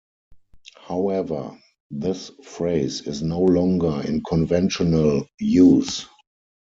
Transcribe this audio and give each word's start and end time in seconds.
However, 0.77 1.61
this 1.91 2.31
phrase 2.43 3.01
is 3.05 3.21
no 3.21 3.39
longer 3.43 4.01
in 4.03 4.23
conventional 4.23 5.27
use. 5.39 6.07